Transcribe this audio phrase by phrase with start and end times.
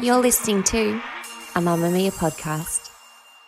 [0.00, 1.00] You're listening to
[1.54, 2.90] a Mamamia podcast.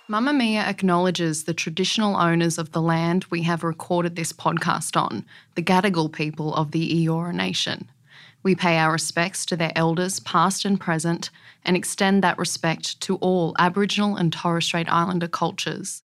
[0.08, 5.24] Mamamia acknowledges the traditional owners of the land we have recorded this podcast on,
[5.56, 7.90] the Gadigal people of the Eora Nation.
[8.44, 11.30] We pay our respects to their elders, past and present,
[11.64, 16.02] and extend that respect to all Aboriginal and Torres Strait Islander cultures.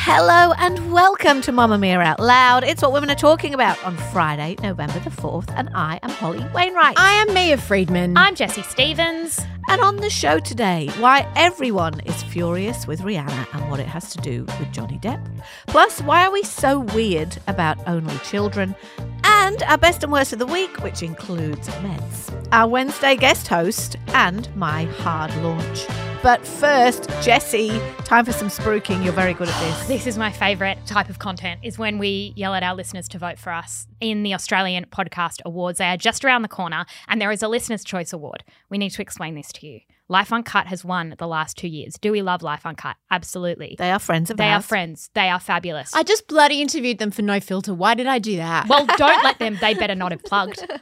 [0.00, 2.62] Hello and welcome to Mamamia Out Loud.
[2.62, 6.46] It's what women are talking about on Friday, November the 4th, and I am Holly
[6.54, 6.96] Wainwright.
[6.96, 8.16] I am Mia Freedman.
[8.16, 9.40] I'm Jessie Stephens.
[9.68, 14.12] And on the show today, why everyone is furious with Rihanna and what it has
[14.14, 15.22] to do with Johnny Depp.
[15.66, 18.76] Plus, why are we so weird about only children?
[19.24, 22.48] And our best and worst of the week, which includes meds.
[22.52, 25.86] Our Wednesday guest host and my hard launch.
[26.20, 29.04] But first, Jessie, time for some spruiking.
[29.04, 29.86] You're very good at this.
[29.86, 33.18] This is my favourite type of content is when we yell at our listeners to
[33.18, 35.78] vote for us in the Australian Podcast Awards.
[35.78, 38.42] They are just around the corner and there is a Listener's Choice Award.
[38.68, 39.80] We need to explain this to you.
[40.10, 41.96] Life Uncut has won the last two years.
[42.00, 42.96] Do we love Life Uncut?
[43.10, 43.76] Absolutely.
[43.78, 45.10] They are friends of They are friends.
[45.12, 45.92] They are fabulous.
[45.92, 47.74] I just bloody interviewed them for No Filter.
[47.74, 48.68] Why did I do that?
[48.68, 49.58] well, don't let them.
[49.60, 50.66] They better not have plugged.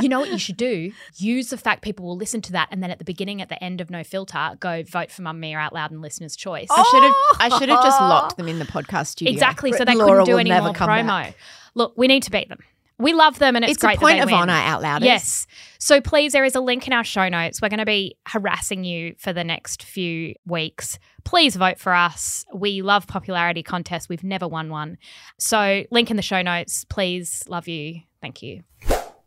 [0.00, 0.92] You know what you should do?
[1.16, 3.62] Use the fact people will listen to that, and then at the beginning, at the
[3.62, 6.68] end of No Filter, go vote for Mamamia out loud and listener's choice.
[6.70, 8.08] I should have I should have just oh.
[8.08, 9.32] locked them in the podcast studio.
[9.32, 9.72] Exactly.
[9.72, 11.06] So they and couldn't do will any never more come promo.
[11.06, 11.36] back.
[11.74, 12.60] Look, we need to beat them.
[13.02, 14.48] We love them, and it's, It's great a point that of they win.
[14.48, 15.04] honour, Outlouders.
[15.04, 15.46] Yes.
[15.78, 17.60] So please, there is a link in our show notes.
[17.60, 20.98] We're going to be harassing you for the next few weeks.
[21.24, 22.44] Please vote for us.
[22.54, 24.08] We love popularity contests.
[24.08, 24.98] We've never won one.
[25.38, 26.84] So link in the show notes.
[26.84, 28.00] Please, love you.
[28.20, 28.62] Thank you.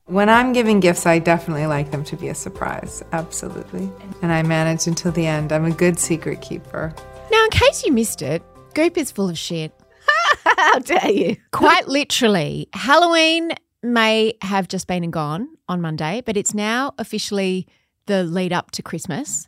[0.05, 3.03] When I'm giving gifts, I definitely like them to be a surprise.
[3.11, 3.89] Absolutely.
[4.21, 5.51] And I manage until the end.
[5.51, 6.93] I'm a good secret keeper.
[7.31, 8.43] Now, in case you missed it,
[8.75, 9.73] Goop is full of shit.
[10.45, 11.37] How dare you?
[11.51, 13.51] Quite literally, Halloween
[13.85, 17.67] may have just been and gone on Monday, but it's now officially
[18.07, 19.47] the lead up to Christmas.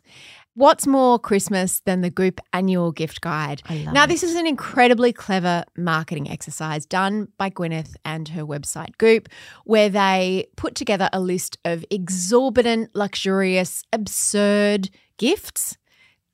[0.58, 3.62] What's more Christmas than the Goop annual gift guide?
[3.92, 9.28] now, this is an incredibly clever marketing exercise done by Gwyneth and her website Goop,
[9.64, 15.77] where they put together a list of exorbitant, luxurious, absurd gifts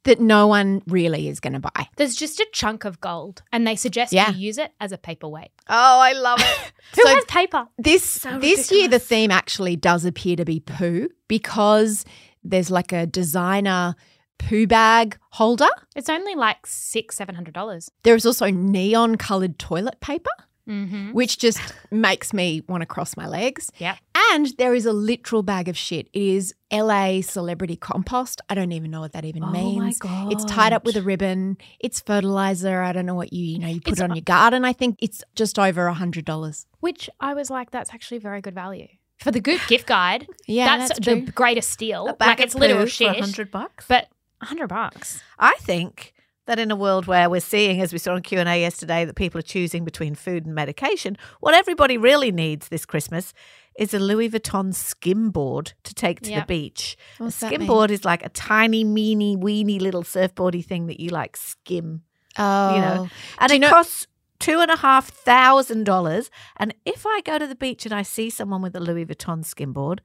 [0.04, 1.88] that no one really is going to buy.
[1.96, 4.30] There's just a chunk of gold, and they suggest Yeah.
[4.30, 5.50] you use it as a paperweight.
[5.68, 6.72] Oh, I love it.
[6.96, 7.66] Who So- has paper?
[7.78, 12.04] This this year the theme actually does appear to be poo because
[12.42, 13.94] there's like a designer
[14.38, 15.68] poo bag holder.
[15.96, 17.90] It's only like six, seven hundred dollars.
[18.02, 20.30] There is also neon colored toilet paper,
[20.68, 21.12] Mm-hmm.
[21.12, 21.60] which just
[21.90, 23.70] makes me want to cross my legs.
[23.76, 23.96] Yeah.
[24.32, 26.08] And there is a literal bag of shit.
[26.14, 28.40] It is LA celebrity compost.
[28.48, 29.98] I don't even know what that even Oh my means.
[30.02, 31.58] It's tied up with a ribbon.
[31.80, 32.80] It's fertilizer.
[32.80, 34.64] I don't know what you you know you put It's- it on your garden.
[34.64, 36.66] I think it's just over a hundred dollars.
[36.80, 38.88] Which I was like, that's actually very good value
[39.18, 40.26] for the Goop gift guide.
[40.46, 42.16] Yeah, that's, that's the greatest steal.
[42.18, 43.84] Like it's literal shit, for 100 bucks.
[43.86, 44.08] but
[44.42, 45.22] hundred bucks.
[45.38, 46.13] I think
[46.46, 49.04] that in a world where we're seeing, as we saw on Q and A yesterday,
[49.04, 53.32] that people are choosing between food and medication, what everybody really needs this Christmas
[53.78, 56.46] is a Louis Vuitton skimboard to take to Yep.
[56.46, 56.96] the beach.
[57.18, 57.66] What's a that skim mean?
[57.68, 62.02] board is like a tiny, meeny, weeny little surfboardy thing that you like skim,
[62.38, 63.10] Oh, you know, oh.
[63.40, 64.06] and Do it know- costs
[64.38, 66.30] two and a half thousand dollars.
[66.56, 69.44] And if I go to the beach and I see someone with a Louis Vuitton
[69.44, 70.02] skim board,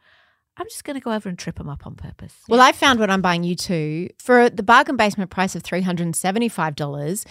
[0.59, 2.35] I'm just going to go over and trip them up on purpose.
[2.49, 7.25] Well, I found what I'm buying you two for the bargain basement price of $375.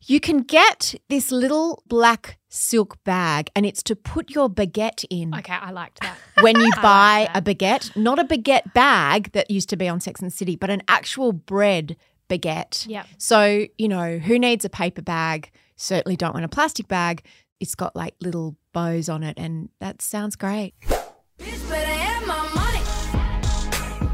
[0.00, 5.34] You can get this little black silk bag, and it's to put your baguette in
[5.34, 6.16] Okay, I liked that.
[6.40, 7.94] when you buy a baguette.
[7.96, 11.32] Not a baguette bag that used to be on Sex and City, but an actual
[11.32, 11.96] bread
[12.28, 12.86] baguette.
[12.88, 13.06] Yep.
[13.18, 15.50] So, you know, who needs a paper bag?
[15.76, 17.22] Certainly don't want a plastic bag.
[17.60, 20.74] It's got like little bows on it, and that sounds great.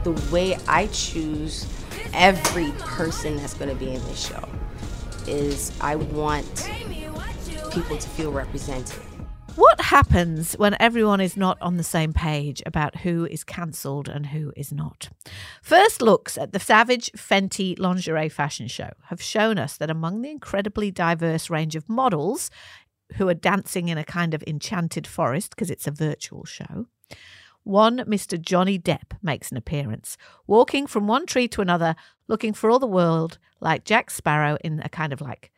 [0.05, 1.67] The way I choose
[2.13, 4.49] every person that's going to be in this show
[5.27, 6.71] is I want
[7.71, 9.01] people to feel represented.
[9.55, 14.27] What happens when everyone is not on the same page about who is cancelled and
[14.27, 15.11] who is not?
[15.61, 20.31] First looks at the Savage Fenty lingerie fashion show have shown us that among the
[20.31, 22.51] incredibly diverse range of models
[23.17, 26.87] who are dancing in a kind of enchanted forest because it's a virtual show.
[27.65, 28.41] One Mr.
[28.41, 30.17] Johnny Depp makes an appearance,
[30.47, 31.95] walking from one tree to another,
[32.29, 35.53] looking for all the world like Jack Sparrow in a kind of like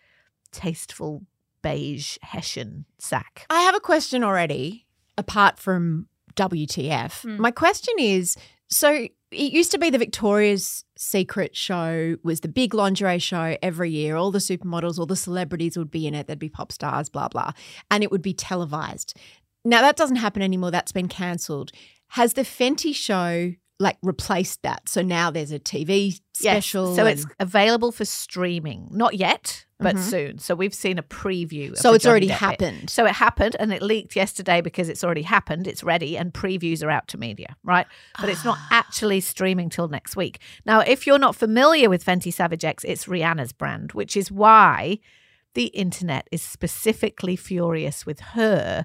[0.52, 1.22] tasteful
[1.62, 3.46] beige Hessian sack.
[3.48, 4.86] I have a question already,
[5.16, 7.24] apart from WTF.
[7.24, 7.38] Mm.
[7.38, 8.36] My question is
[8.68, 13.90] so it used to be the Victoria's Secret show was the big lingerie show every
[13.90, 14.16] year.
[14.16, 16.26] All the supermodels, all the celebrities would be in it.
[16.26, 17.52] There'd be pop stars, blah, blah.
[17.90, 19.16] And it would be televised.
[19.64, 20.70] Now that doesn't happen anymore.
[20.70, 21.72] That's been cancelled.
[22.08, 24.88] Has the Fenty show like replaced that?
[24.88, 26.88] So now there's a TV special.
[26.88, 28.88] Yes, so it's available for streaming.
[28.92, 30.00] Not yet, but Mhm.
[30.10, 30.38] soon.
[30.38, 31.72] So we've seen a preview.
[31.72, 32.60] Of So it's Johnny already Depp bit.
[32.60, 32.90] happened.
[32.90, 35.66] So it happened and it leaked yesterday because it's already happened.
[35.66, 37.86] It's ready and previews are out to media, right?
[38.20, 40.40] But it's not actually streaming till next week.
[40.64, 45.00] Now, if you're not familiar with Fenty Savage X, it's Rihanna's brand, which is why
[45.54, 48.84] the internet is specifically furious with her.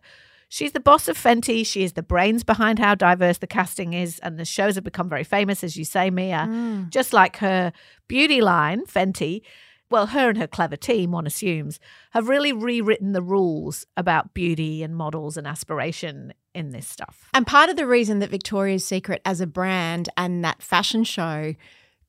[0.50, 1.66] She's the boss of Fenty.
[1.66, 5.08] She is the brains behind how diverse the casting is, and the shows have become
[5.08, 6.48] very famous, as you say, Mia.
[6.50, 6.90] Mm.
[6.90, 7.72] Just like her
[8.08, 9.44] beauty line, Fenty,
[9.92, 11.80] well, her and her clever team, one assumes,
[12.12, 17.30] have really rewritten the rules about beauty and models and aspiration in this stuff.
[17.34, 21.56] And part of the reason that Victoria's Secret as a brand and that fashion show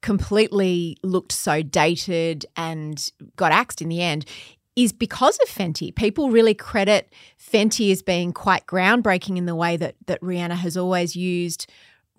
[0.03, 4.25] completely looked so dated and got axed in the end
[4.77, 5.95] is because of Fenty.
[5.95, 10.77] People really credit Fenty as being quite groundbreaking in the way that that Rihanna has
[10.77, 11.71] always used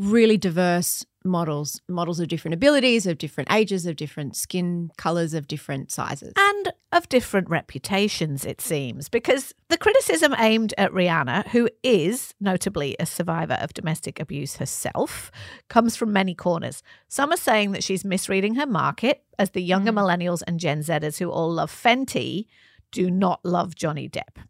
[0.01, 5.47] really diverse models, models of different abilities, of different ages, of different skin colors, of
[5.47, 6.33] different sizes.
[6.35, 12.95] And of different reputations, it seems, because the criticism aimed at Rihanna, who is notably
[12.99, 15.31] a survivor of domestic abuse herself,
[15.69, 16.81] comes from many corners.
[17.07, 19.99] Some are saying that she's misreading her market, as the younger mm.
[19.99, 22.47] millennials and Gen Zers who all love Fenty
[22.91, 24.43] do not love Johnny Depp.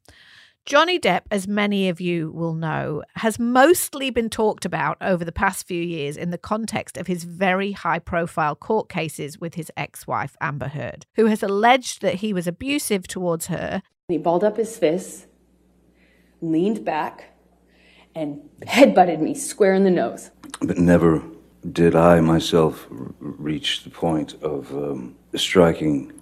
[0.66, 5.32] Johnny Depp, as many of you will know, has mostly been talked about over the
[5.32, 9.72] past few years in the context of his very high profile court cases with his
[9.76, 14.44] ex wife, Amber Heard, who has alleged that he was abusive towards her He balled
[14.44, 15.26] up his fists,
[16.42, 17.36] leaned back,
[18.14, 20.30] and headbutted me square in the nose.
[20.62, 21.24] But never
[21.72, 22.88] did I myself
[23.20, 26.21] reach the point of um, striking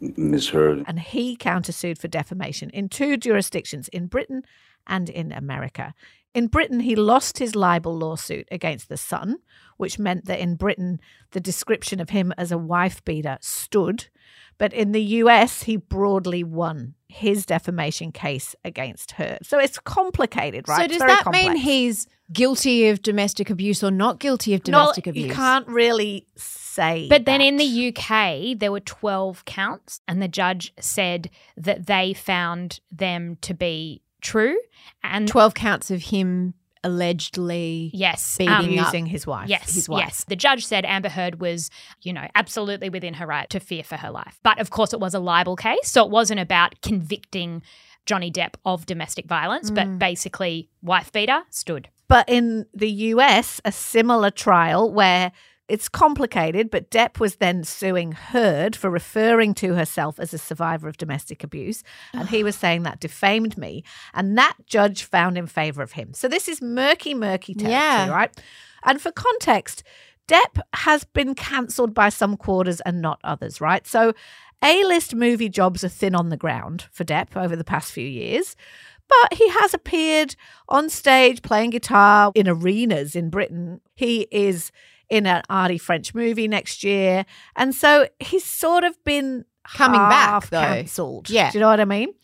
[0.00, 0.84] Miss Heard.
[0.86, 4.42] and he countersued for defamation in two jurisdictions in Britain
[4.86, 5.94] and in America.
[6.32, 9.38] In Britain, he lost his libel lawsuit against The Sun,
[9.76, 11.00] which meant that in Britain,
[11.32, 14.08] the description of him as a wife beater stood.
[14.56, 19.38] But in the US, he broadly won his defamation case against her.
[19.42, 20.82] So it's complicated, right?
[20.82, 25.06] So does very that mean he's guilty of domestic abuse or not guilty of domestic
[25.06, 25.28] no, abuse?
[25.28, 26.26] You can't really
[26.70, 27.06] say.
[27.08, 32.12] But then in the UK, there were 12 counts, and the judge said that they
[32.14, 34.58] found them to be true.
[35.02, 38.86] And 12 counts of him allegedly yes, beating um, up.
[38.86, 39.48] using his wife.
[39.48, 40.04] Yes, his wife.
[40.04, 40.24] yes.
[40.28, 41.70] The judge said Amber Heard was,
[42.02, 44.38] you know, absolutely within her right to fear for her life.
[44.42, 45.90] But of course, it was a libel case.
[45.90, 47.62] So it wasn't about convicting
[48.06, 49.74] Johnny Depp of domestic violence, Mm.
[49.74, 51.88] but basically, wife beater stood.
[52.08, 55.32] But in the US, a similar trial where
[55.70, 60.88] it's complicated, but Depp was then suing Heard for referring to herself as a survivor
[60.88, 61.82] of domestic abuse.
[62.12, 63.84] And he was saying that defamed me.
[64.12, 66.12] And that judge found in favor of him.
[66.14, 68.10] So this is murky, murky territory, Yeah.
[68.10, 68.42] right?
[68.82, 69.82] And for context,
[70.28, 73.86] Depp has been cancelled by some quarters and not others, right?
[73.86, 74.12] So
[74.62, 78.06] A list movie jobs are thin on the ground for Depp over the past few
[78.06, 78.56] years.
[79.08, 80.36] But he has appeared
[80.68, 83.80] on stage playing guitar in arenas in Britain.
[83.96, 84.70] He is
[85.10, 87.26] in an arty French movie next year.
[87.56, 90.60] And so he's sort of been Coming back, though.
[90.60, 91.28] cancelled.
[91.28, 91.50] Yeah.
[91.50, 92.14] Do you know what I mean?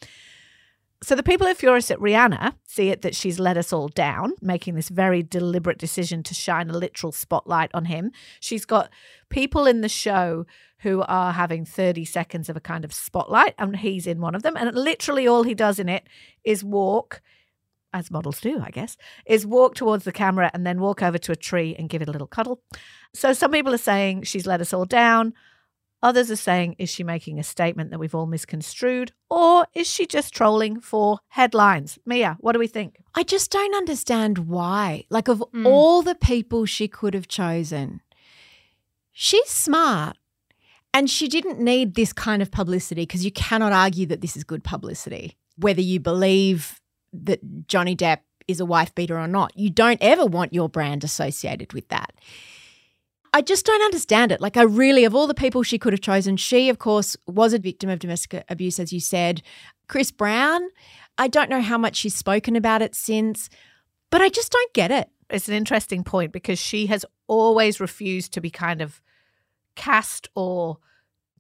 [1.03, 3.89] So the people who are furious at Rihanna see it that she's let us all
[3.89, 8.11] down, making this very deliberate decision to shine a literal spotlight on him.
[8.41, 8.91] She's got
[9.29, 10.47] people in the show
[10.79, 14.43] who are having 30 seconds of a kind of spotlight, and he's in one of
[14.43, 14.57] them.
[14.57, 16.07] And literally all he does in it
[16.45, 17.21] is walk,
[17.97, 21.33] as models do, I guess, is walk towards the camera and then walk over to
[21.33, 22.61] a tree and give it a little cuddle.
[23.15, 25.33] So some people are saying she's let us all down.
[26.03, 29.13] Others are saying, is she making a statement that we've all misconstrued?
[29.31, 31.99] Or is she just trolling for headlines?
[32.05, 32.99] Mia, what do we think?
[33.15, 35.05] I just don't understand why.
[35.09, 35.67] Like, of Mm.
[35.67, 38.03] all the people she could have chosen,
[39.11, 40.19] she's smart
[40.93, 44.45] and she didn't need this kind of publicity because you cannot argue that this is
[44.45, 46.79] good publicity, whether you believe
[47.25, 48.19] that Johnny Depp
[48.49, 49.53] is a wife beater or not.
[49.57, 52.13] You don't ever want your brand associated with that.
[53.33, 54.41] I just don't understand it.
[54.41, 57.53] Like, I really, of all the people she could have chosen, she, of course, was
[57.53, 59.43] a victim of domestic abuse, as you said.
[59.89, 60.63] Chris Brown,
[61.19, 63.51] I don't know how much she's spoken about it since,
[64.11, 65.11] but I just don't get it.
[65.29, 69.03] It's an interesting point because she has always refused to be kind of
[69.75, 70.79] cast or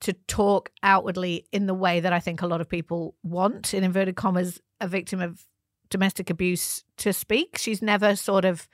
[0.00, 3.84] to talk outwardly in the way that I think a lot of people want, in
[3.84, 5.46] inverted commas, a victim of
[5.90, 7.58] domestic abuse to speak.
[7.58, 8.68] She's never sort of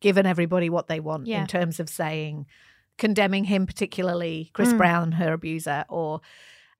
[0.00, 1.40] given everybody what they want Yeah.
[1.40, 2.46] in terms of saying,
[2.98, 4.78] condemning him, particularly Chris Mm.
[4.78, 6.20] Brown, her abuser, or.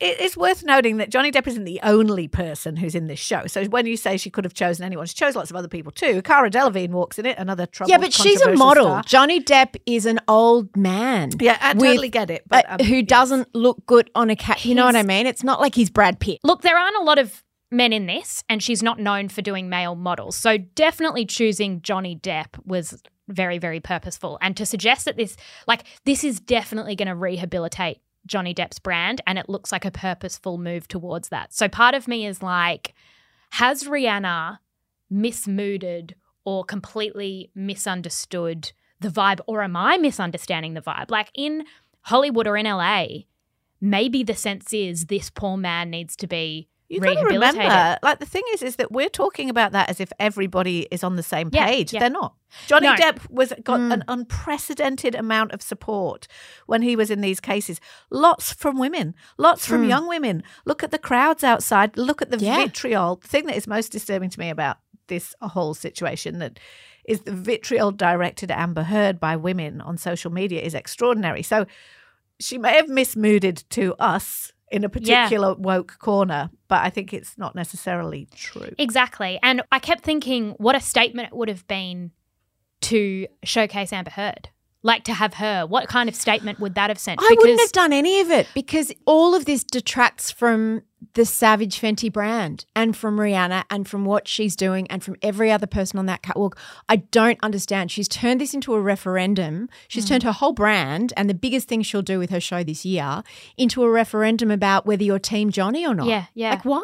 [0.00, 3.48] It is worth noting that Johnny Depp isn't the only person who's in this show.
[3.48, 5.90] So when you say she could have chosen anyone, she chose lots of other people
[5.90, 6.22] too.
[6.22, 8.84] Cara Delevingne walks in it, another troubled, yeah, but she's a model.
[8.84, 9.02] star.
[9.02, 11.32] Johnny Depp is an old man.
[11.40, 12.44] Yeah, I with- totally get it.
[12.46, 13.06] But uh, um, who yes.
[13.08, 14.64] doesn't look good on a cat.
[14.64, 15.26] You know what I mean?
[15.26, 16.38] It's not like he's Brad Pitt.
[16.44, 19.68] Look, there aren't a lot of men in this, and she's not known for doing
[19.68, 20.37] male models.
[20.37, 24.38] So definitely choosing Johnny Depp was very, very purposeful.
[24.40, 29.20] And to suggest that this, like, this is definitely going to rehabilitate Johnny Depp's brand,
[29.26, 31.52] and it looks like a purposeful move towards that.
[31.52, 32.94] So part of me is like,
[33.50, 34.58] has Rihanna
[35.12, 36.12] mismooded
[36.44, 41.10] or completely misunderstood the vibe, or am I misunderstanding the vibe?
[41.10, 41.64] Like in
[42.02, 43.06] Hollywood or in LA,
[43.80, 48.18] maybe the sense is this poor man needs to be You got to remember, like
[48.18, 51.23] the thing is, is that we're talking about that as if everybody is on the
[51.23, 51.92] same Yeah, page.
[51.92, 52.00] yeah.
[52.00, 52.35] They're not.
[52.66, 52.95] Johnny No.
[52.95, 53.92] Depp was got Mm.
[53.92, 56.26] an unprecedented amount of support
[56.66, 57.78] when he was in these cases.
[58.11, 59.88] Lots from women, lots from Mm.
[59.88, 60.42] young women.
[60.64, 61.97] Look at the crowds outside.
[61.99, 62.57] Look at the Yeah.
[62.64, 63.16] vitriol.
[63.16, 64.78] The thing that is most disturbing to me about
[65.09, 66.59] this whole situation that
[67.04, 71.42] is the vitriol directed at Amber Heard by women on social media is extraordinary.
[71.42, 71.66] So
[72.40, 75.25] she may have mismooded to us in a Yeah.
[75.25, 78.75] particular woke corner, but I think it's not necessarily true.
[78.78, 79.38] Exactly.
[79.42, 82.12] And I kept thinking what a statement it would have been
[82.82, 84.50] to showcase Amber Heard.
[84.82, 85.66] Like to have her.
[85.66, 87.20] What kind of statement would that have sent?
[87.20, 90.82] I wouldn't have done any of it because all of this detracts from
[91.14, 95.50] the Savage Fenty brand and from Rihanna and from what she's doing and from every
[95.50, 96.58] other person on that catwalk.
[96.88, 97.90] I don't understand.
[97.90, 99.68] She's turned this into a referendum.
[99.86, 100.08] She's Mm.
[100.08, 103.22] turned her whole brand and the biggest thing she'll do with her show this year
[103.56, 106.08] into a referendum about whether you're Team Johnny or not.
[106.08, 106.50] Yeah, yeah.
[106.50, 106.82] Like, why?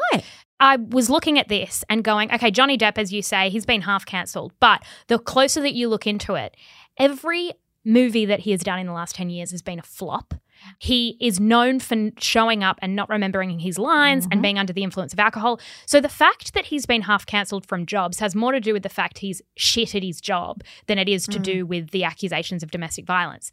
[0.61, 3.83] I was looking at this and going, okay, Johnny Depp, as you say, he's been
[3.83, 4.53] half cancelled.
[4.61, 6.57] But the closer that you look into it,
[6.97, 7.53] every
[7.85, 10.35] movie that he has done in the last 10 years has been a flop.
[10.79, 14.43] He is known for showing up and not remembering his lines and mm-hmm.
[14.43, 15.61] being under the influence of alcohol.
[15.87, 18.83] So the fact that he's been half cancelled from jobs has more to do with
[18.83, 21.69] the fact he's shit at his job than it is to do mm.
[21.69, 23.51] with the accusations of domestic violence.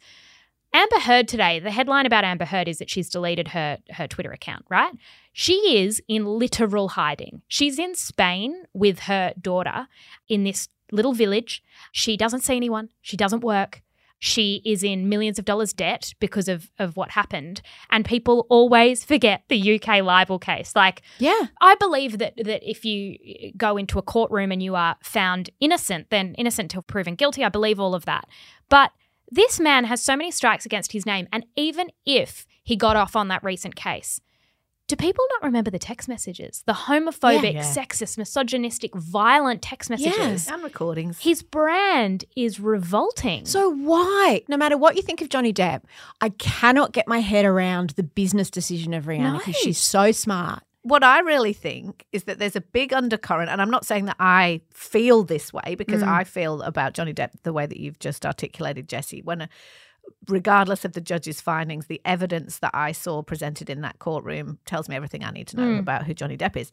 [0.74, 4.32] Amber Heard today, the headline about Amber Heard is that she's deleted her her Twitter
[4.32, 4.92] account, right?
[5.32, 5.54] She
[5.84, 7.42] is in literal hiding.
[7.46, 9.88] She's in Spain with her daughter
[10.28, 11.62] in this little village.
[11.92, 12.88] She doesn't see anyone.
[13.02, 13.82] She doesn't work.
[14.24, 17.60] She is in millions of dollars debt because of, of what happened.
[17.90, 20.76] And people always forget the UK libel case.
[20.76, 21.46] Like, Yeah.
[21.60, 26.10] I believe that that if you go into a courtroom and you are found innocent,
[26.10, 27.44] then innocent till proven guilty.
[27.44, 28.28] I believe all of that.
[28.68, 28.92] But
[29.28, 33.16] this man has so many strikes against his name, and even if he got off
[33.16, 34.20] on that recent case,
[34.88, 36.62] do people not remember the text messages?
[36.66, 37.62] The homophobic, Yeah.
[37.62, 40.46] sexist, misogynistic, violent text messages.
[40.46, 41.18] Yeah, And recordings.
[41.20, 43.46] His brand is revolting.
[43.46, 45.82] So why, no matter what you think of Johnny Depp,
[46.20, 49.60] I cannot get my head around the business decision of Rihanna because No.
[49.62, 50.62] she's so smart.
[50.84, 54.16] what I really think is that there's a big undercurrent, and I'm not saying that
[54.18, 56.08] I feel this way because Mm.
[56.08, 59.22] I feel about Johnny Depp the way that you've just articulated, Jessie.
[59.22, 59.46] When, uh,
[60.28, 64.88] regardless of the judge's findings, the evidence that I saw presented in that courtroom tells
[64.88, 65.80] me everything I need to know Mm.
[65.80, 66.70] about who Johnny Depp is.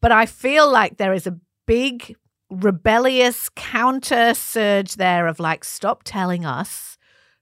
[0.00, 1.36] But I feel like there is a
[1.66, 2.16] big
[2.50, 6.96] rebellious counter surge there of like, stop telling us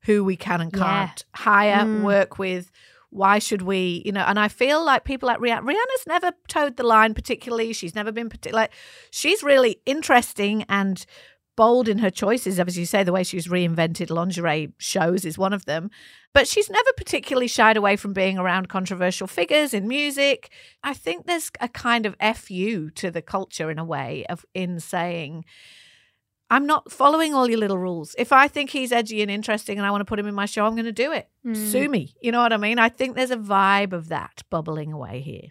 [0.04, 2.02] who we can and can't hire, Mm.
[2.02, 2.70] work with.
[3.10, 4.24] Why should we, you know?
[4.26, 7.72] And I feel like people like Rihanna, Rihanna's never toed the line particularly.
[7.72, 8.62] She's never been particular.
[8.62, 8.72] Like,
[9.10, 11.04] she's really interesting and
[11.56, 12.60] bold in her choices.
[12.60, 15.90] As you say, the way she's reinvented lingerie shows is one of them.
[16.32, 20.50] But she's never particularly shied away from being around controversial figures in music.
[20.82, 24.78] I think there's a kind of fu to the culture in a way of in
[24.80, 25.44] saying.
[26.48, 28.14] I'm not following all your little rules.
[28.18, 30.46] If I think he's edgy and interesting and I want to put him in my
[30.46, 31.28] show, I'm going to do it.
[31.44, 31.56] Mm.
[31.56, 32.14] Sue me.
[32.20, 32.78] You know what I mean?
[32.78, 35.50] I think there's a vibe of that bubbling away here.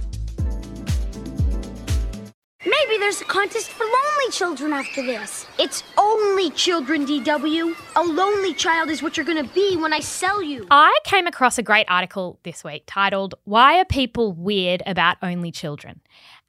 [2.63, 5.47] Maybe there's a contest for lonely children after this.
[5.57, 7.75] It's only children, DW.
[7.95, 10.67] A lonely child is what you're gonna be when I sell you.
[10.69, 15.51] I came across a great article this week titled, Why Are People Weird About Only
[15.51, 16.01] Children?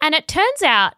[0.03, 0.97] And it turns out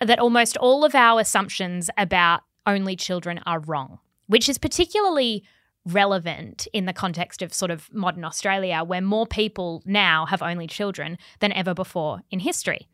[0.00, 5.44] that almost all of our assumptions about only children are wrong, which is particularly
[5.84, 10.66] relevant in the context of sort of modern Australia, where more people now have only
[10.66, 12.88] children than ever before in history.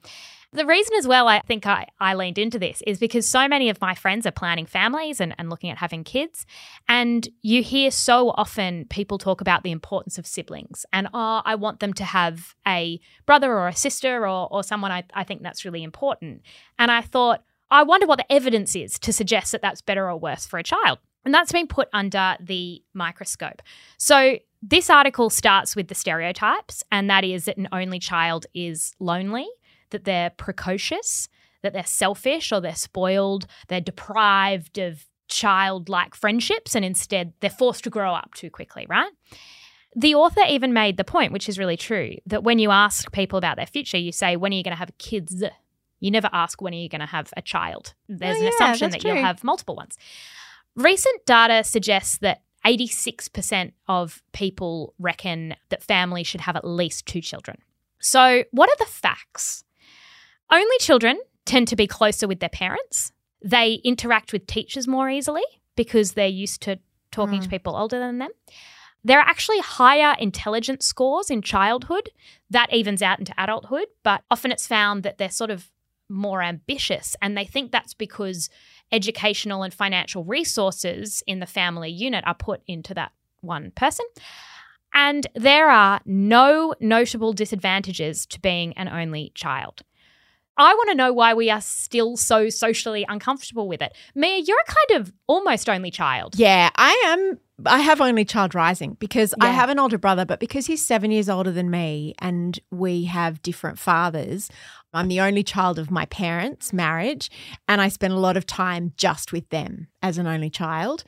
[0.53, 3.69] The reason as well I think I, I leaned into this is because so many
[3.69, 6.45] of my friends are planning families and, and looking at having kids.
[6.89, 11.55] And you hear so often people talk about the importance of siblings and, oh, I
[11.55, 14.91] want them to have a brother or a sister or, or someone.
[14.91, 16.43] I, I think that's really important.
[16.81, 20.17] And I thought, I wonder what the evidence is to suggest that that's better or
[20.17, 20.99] worse for a child.
[21.25, 23.63] And that's been put under the microscope.
[23.99, 28.95] So this article starts with the stereotypes, and that is that an only child is
[28.99, 29.49] lonely
[29.91, 31.29] that they're precocious,
[31.63, 37.85] that they're selfish or they're spoiled, they're deprived of childlike friendships, and instead they're forced
[37.85, 39.11] to grow up too quickly, right?
[39.97, 43.39] The author even made the point, which is really true, that when you ask people
[43.39, 45.43] about their future, you say, When are you going to have kids?
[45.99, 47.95] You never ask, When are you going to have a child?
[48.09, 49.97] There's Oh, an yeah, assumption that you'll have multiple ones.
[50.77, 57.21] Recent data suggests that 86% of people reckon that families should have at least two
[57.21, 57.59] children.
[58.01, 59.65] So, what are the facts?
[60.51, 63.13] Only children tend to be closer with their parents.
[63.43, 65.45] They interact with teachers more easily
[65.77, 66.79] because they're used to
[67.11, 67.51] talking to mm.
[67.51, 68.31] people older than them.
[69.03, 72.11] There are actually higher intelligence scores in childhood.
[72.51, 75.71] That evens out into adulthood, but often it's found that they're sort of
[76.09, 78.51] more ambitious and they think that's because
[78.91, 84.07] educational and financial resources in the family unit are put into that one person.
[84.93, 89.83] And there are no notable disadvantages to being an only child.
[90.57, 93.97] I want to know why we are still so socially uncomfortable with it.
[94.15, 96.39] Mia, you're a kind of almost only child.
[96.39, 97.39] Yeah, I am.
[97.67, 101.11] I have only child rising because I have an older brother, but because he's seven
[101.11, 104.49] years older than me and we have different fathers,
[104.95, 107.31] I'm the only child of my parents' marriage.
[107.69, 111.05] And I spend a lot of time just with them as an only child.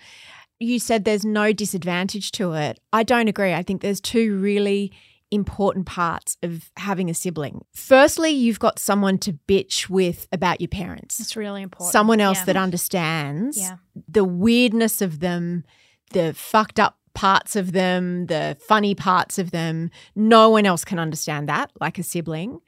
[0.61, 2.79] You said there's no disadvantage to it.
[2.93, 3.55] I don't agree.
[3.55, 4.93] I think there's two really
[5.33, 7.65] important parts of having a sibling.
[7.75, 11.91] Firstly, you've got someone to bitch with about your parents It's really important.
[11.93, 12.45] someone else Yeah.
[12.45, 13.77] that understands Yeah.
[14.09, 15.65] the weirdness of them,
[16.13, 19.91] the fucked up parts of them, the funny parts of them.
[20.15, 22.61] No one else can understand that like a sibling.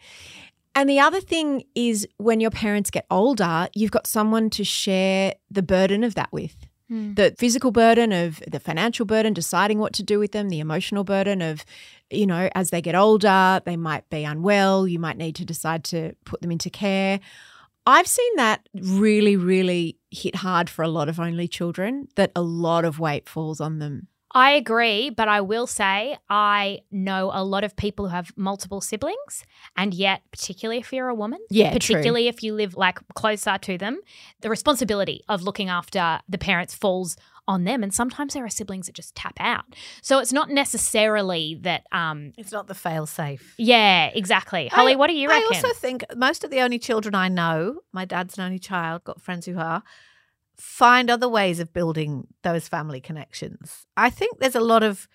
[0.74, 5.35] And the other thing is when your parents get older, you've got someone to share
[5.50, 6.57] the burden of that with.
[6.88, 7.14] Hmm.
[7.14, 11.05] The physical burden of the financial burden, deciding what to do with them, the emotional
[11.05, 11.64] burden of,
[12.11, 14.87] you know, as they get older, they might be unwell.
[14.87, 17.21] You might need to decide to put them into care.
[17.87, 22.40] I've seen that really, really hit hard for a lot of only children, that a
[22.43, 24.09] lot of weight falls on them.
[24.37, 28.81] I agree, but I will say I know a lot of people who have multiple
[28.81, 29.45] siblings,
[29.77, 31.79] and yet, particularly if you're a woman, Yeah, true.
[31.79, 34.01] particularly if you live like closer to them,
[34.40, 37.83] the responsibility of looking after the parents falls on them.
[37.83, 39.65] And sometimes there are siblings that just tap out.
[40.03, 41.85] So it's not necessarily that.
[41.93, 43.55] Um, It's not the fail safe.
[43.59, 44.69] yeah, exactly.
[44.69, 45.45] Holly, what do you reckon?
[45.53, 49.05] I also think most of the only children I know, my dad's an only child,
[49.05, 49.83] got friends who are,
[50.57, 53.87] find other ways of building those family connections.
[53.97, 55.09] I think there's a lot of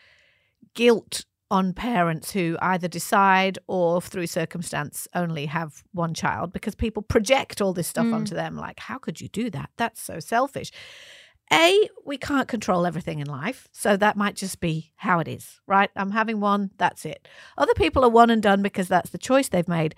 [0.75, 7.01] guilt on parents who either decide or through circumstance only have one child because people
[7.01, 8.13] project all this stuff Mm.
[8.13, 10.69] onto them like how could you do that that's so selfish
[11.51, 15.59] a we can't control everything in life so that might just be how it is
[15.67, 15.89] right?
[15.95, 17.27] I'm having one that's it.
[17.57, 19.95] Other people are one and done because that's the choice they've made.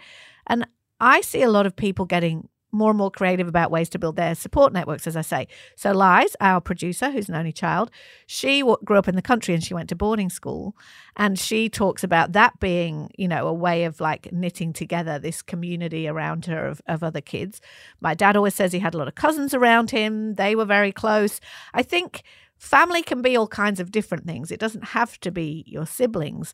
[0.48, 0.68] And
[1.00, 4.16] i see a lot of people getting more and more creative about ways to build
[4.16, 5.48] their support networks, as I say.
[5.76, 7.92] So, Liz, our producer, who's an only child,
[8.26, 10.76] she w- grew up in the country and she went to boarding school.
[11.16, 15.42] And she talks about that being, you know, a way of like knitting together this
[15.42, 17.62] community around her of, of other kids.
[18.00, 20.92] My dad always says he had a lot of cousins around him, they were very
[20.92, 21.40] close.
[21.74, 22.24] I think
[22.58, 26.54] family can be all kinds of different things, it doesn't have to be your siblings.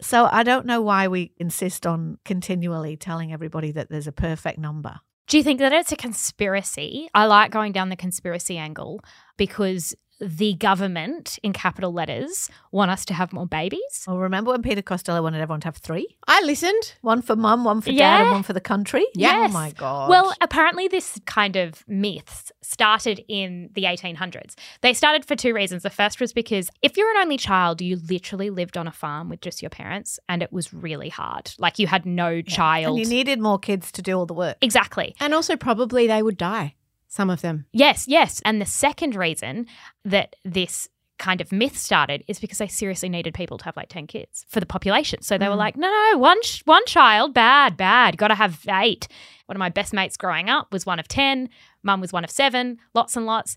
[0.00, 4.58] So, I don't know why we insist on continually telling everybody that there's a perfect
[4.58, 5.00] number.
[5.26, 7.08] Do you think that it's a conspiracy?
[7.14, 9.00] I like going down the conspiracy angle
[9.36, 9.94] because
[10.26, 14.04] the government, in capital letters, want us to have more babies.
[14.06, 16.06] Well, remember when Peter Costello wanted everyone to have three?
[16.26, 16.94] I listened.
[17.02, 19.06] One for mum, one for dad, and one for the country?
[19.14, 19.50] Yes.
[19.50, 20.08] Oh my God.
[20.08, 24.54] Well, apparently, this kind of myths started in the 1800s.
[24.80, 25.82] They started for two reasons.
[25.82, 29.28] The first was because if you're an only child, you literally lived on a farm
[29.28, 31.52] with just your parents, and it was really hard.
[31.58, 32.98] Like you had no child.
[32.98, 34.56] and you needed more kids to do all the work.
[34.60, 35.14] exactly.
[35.20, 36.74] And also, probably they would die,
[37.14, 37.66] some of them.
[37.72, 38.42] Yes, yes.
[38.44, 39.66] And the second reason
[40.04, 43.88] that this kind of myth started is because they seriously needed people to have like
[43.88, 45.22] 10 kids for the population.
[45.22, 45.58] So they were mm.
[45.58, 49.06] like, no, no, one, sh- one child, bad, bad, got to have eight.
[49.46, 51.48] One of my best mates growing up was one of 10,
[51.82, 53.56] mum was one of seven, lots and lots.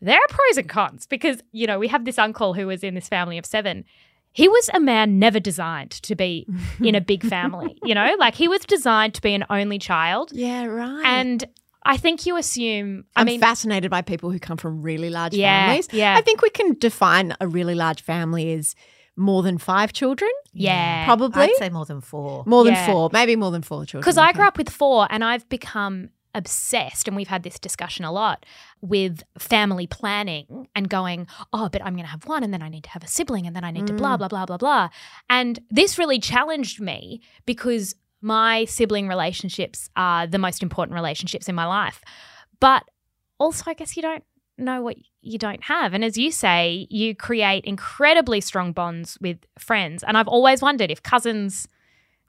[0.00, 2.94] There are pros and cons because, you know, we have this uncle who was in
[2.94, 3.84] this family of seven.
[4.32, 6.46] He was a man never designed to be
[6.80, 10.30] in a big family, you know, like he was designed to be an only child.
[10.32, 11.02] Yeah, right.
[11.04, 11.44] And
[11.88, 15.34] I think you assume, I I'm mean, fascinated by people who come from really large
[15.34, 15.88] Yeah, families.
[15.90, 16.16] yeah.
[16.16, 18.74] I think we can define a really large family as
[19.16, 20.30] more than five children.
[20.52, 21.04] yeah.
[21.06, 21.42] Probably.
[21.44, 22.44] I'd say more than four.
[22.46, 24.02] More than four, maybe more than four children.
[24.02, 28.04] Because I grew up with four and I've become obsessed, and we've had this discussion
[28.04, 28.44] a lot
[28.82, 32.68] with family planning and going, oh, but I'm going to have one and then I
[32.68, 34.18] need to have a sibling and then I need to blah, mm.
[34.18, 34.88] blah, blah, blah, blah.
[35.30, 41.54] And this really challenged me because my sibling relationships are the most important relationships in
[41.54, 42.00] my life.
[42.60, 42.84] But
[43.38, 44.24] also, I guess you don't
[44.56, 45.94] know what you don't have.
[45.94, 50.02] And as you say, you create incredibly strong bonds with friends.
[50.02, 51.68] And I've always wondered if cousins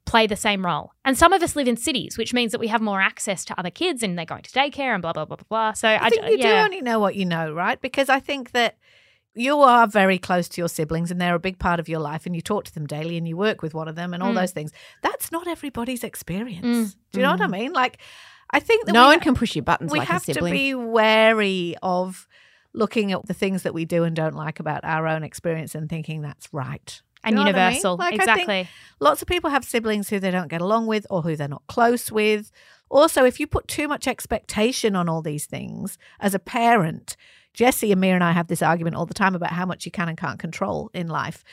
[0.05, 0.91] play the same role.
[1.05, 3.59] And some of us live in cities, which means that we have more access to
[3.59, 5.73] other kids and they're going to daycare and blah, blah, blah, blah, blah.
[5.73, 7.79] So I, I think you do only know what you know, right?
[7.79, 8.77] Because I think that
[9.39, 12.25] you are very close to your siblings and they're a big part of your life
[12.25, 14.31] and you talk to them daily and you work with one of them and all
[14.31, 14.35] Mm.
[14.41, 14.71] those things.
[15.01, 16.95] That's not everybody's experience.
[17.11, 17.71] Do you know what I mean?
[17.73, 17.99] Like,
[18.51, 20.73] I think that no one ha- can push your buttons we like have to be
[20.75, 22.27] wary of
[22.73, 25.89] looking at the things that we do and don't like about our own experience and
[25.89, 27.01] thinking that's right.
[27.23, 27.67] And you know what I mean?
[27.67, 27.97] universal.
[27.97, 28.67] Like, exactly.
[28.99, 31.63] lots of people have siblings who they don't get along with or who they're not
[31.67, 32.51] close with.
[32.89, 37.17] Also, if you put too much expectation on all these things as a parent,
[37.59, 39.91] Jessie and Mia and I have this argument all the time about how much you
[39.91, 41.43] can and can't control in life.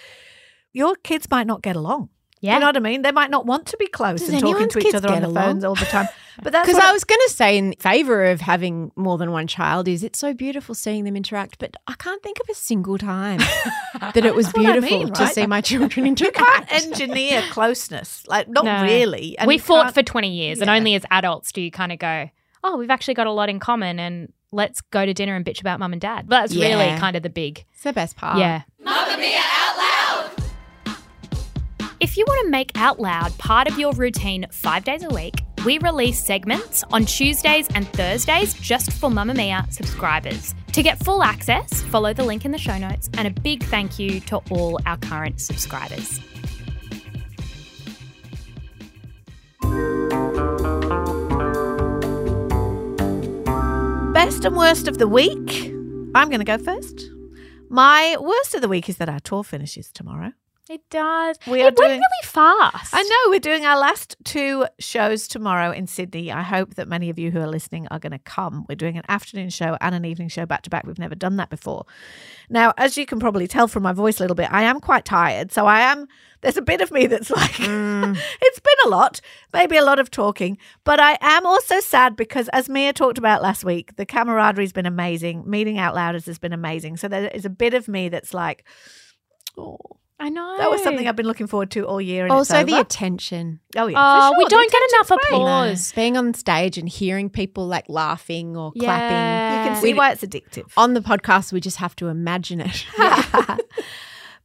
[0.73, 2.11] Your kids might not get along.
[2.41, 2.55] Yeah.
[2.55, 3.03] You know what I mean?
[3.03, 5.27] They might not want to be close Does and talking to each other on the
[5.27, 5.45] along?
[5.45, 6.07] phones all the time.
[6.43, 9.33] But that's Because what I was going to say in favor of having more than
[9.33, 12.55] one child is it's so beautiful seeing them interact, but I can't think of a
[12.55, 13.39] single time
[14.01, 16.39] that it was what I beautiful mean, to see my children interact.
[16.39, 18.23] you can't engineer closeness.
[18.29, 18.83] Like not No.
[18.83, 19.37] really.
[19.39, 22.29] And we fought for 20 years, and only as adults do you kind of go,
[22.63, 25.61] oh, we've actually got a lot in common, and let's go to dinner and bitch
[25.61, 26.27] about mum and dad.
[26.29, 28.39] But that's really kind of the big, It's the best part.
[28.39, 28.63] yeah.
[28.85, 30.97] Mamamia out loud.
[32.01, 35.35] If you want to make Out Loud part of your routine five days a week,
[35.65, 40.55] we release segments on Tuesdays and Thursdays just for Mamamia subscribers.
[40.73, 43.99] To get full access, follow the link in the show notes, and a big thank
[43.99, 46.21] you to all our current subscribers.
[54.17, 55.67] Best and worst of the week.
[56.15, 57.11] I'm going to go first.
[57.69, 60.33] My worst of the week is that our tour finishes tomorrow.
[60.69, 61.39] It does.
[61.47, 62.93] We it are went doing- really fast.
[62.93, 66.33] I know we're doing our last two shows tomorrow in Sydney.
[66.33, 68.67] I hope that many of you who are listening are going to come.
[68.69, 70.85] We're doing an afternoon show and an evening show back to back.
[70.85, 71.87] We've never done that before.
[72.51, 75.05] Now, as you can probably tell from my voice a little bit, I am quite
[75.05, 75.53] tired.
[75.53, 76.09] So I am,
[76.41, 78.19] there's a bit of me that's like, mm.
[78.43, 79.21] it's been a lot,
[79.53, 83.41] maybe a lot of talking, but I am also sad because, as Mia talked about
[83.41, 85.49] last week, the camaraderie's been amazing.
[85.49, 86.97] Meeting out loud has been amazing.
[86.97, 88.65] So there is a bit of me that's like,
[89.57, 89.79] oh,
[90.19, 90.57] I know.
[90.59, 92.25] that was something I've been looking forward to all year.
[92.25, 93.61] And Also, the attention.
[93.77, 95.37] Oh yeah, Oh, for we don't get enough attention's great.
[95.43, 95.93] applause.
[95.93, 98.85] Being on stage and hearing people like laughing or Yeah.
[98.85, 99.65] clapping.
[99.65, 100.71] You can see We- why it's addictive.
[100.77, 102.87] On the podcast, we just have to imagine it.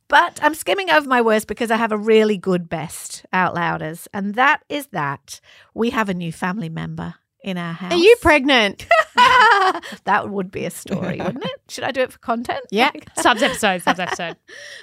[0.07, 4.09] But I'm skimming over my worst because I have a really good best out louders,
[4.13, 5.39] and that is that
[5.73, 7.91] we have a new family member in our house.
[7.91, 8.85] Are you pregnant?
[10.05, 11.61] that would be a story, wouldn't it?
[11.69, 12.65] Should I do it for content?
[12.71, 12.91] Yeah.
[13.17, 14.37] Subs episode, subs episode.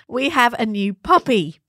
[0.09, 1.61] we have a new puppy.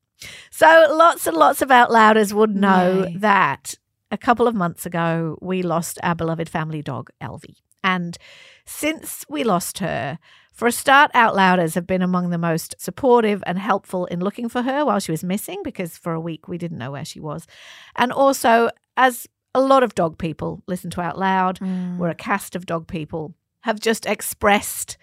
[0.51, 3.75] So lots and lots of out louders would know that
[4.11, 7.57] a couple of months ago we lost our beloved family dog Elvie.
[7.83, 8.17] And
[8.65, 10.19] since we lost her,
[10.51, 14.49] for a start, out louders have been among the most supportive and helpful in looking
[14.49, 17.21] for her while she was missing because for a week we didn't know where she
[17.21, 17.47] was.
[17.95, 19.25] And also, as
[19.55, 21.59] a lot of dog people listen to Out Loud,
[21.97, 24.97] we're a cast of dog people, have just expressed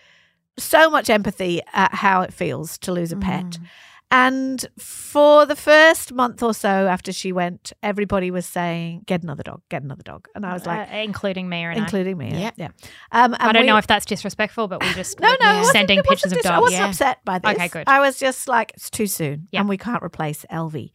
[0.59, 3.59] so much empathy at how it feels to lose a pet.
[4.09, 9.43] And for the first month or so after she went, everybody was saying, "Get another
[9.43, 11.73] dog, get another dog," and I was like, Uh, including I.
[11.77, 12.53] including me, Yeah.
[12.57, 12.69] yeah.
[13.11, 16.31] Um, I don't we- know if that's disrespectful, but we just no, no, sending pictures
[16.31, 16.61] of dis- I dogs.
[16.63, 16.89] wasn't Yeah.
[16.89, 17.51] upset by this.
[17.57, 17.85] Okay, good.
[17.89, 19.61] I was just like, it's too soon, Yeah.
[19.61, 20.93] and we can't replace Elvie.